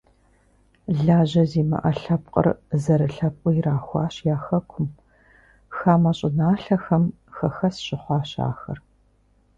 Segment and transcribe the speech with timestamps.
[1.05, 2.47] Лажьэ зимыӀэ лъэпкъыр
[2.81, 4.87] зэрылъэпкъыу ирахуащ я хэкум,
[5.75, 7.03] хамэ щӀыналъэхэм
[7.35, 8.77] хэхэс щыхъуащ ахэр.